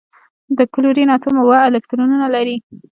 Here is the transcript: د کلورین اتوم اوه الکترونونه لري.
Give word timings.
د 0.57 0.59
کلورین 0.73 1.09
اتوم 1.15 1.35
اوه 1.43 1.57
الکترونونه 1.67 2.27
لري. 2.35 2.57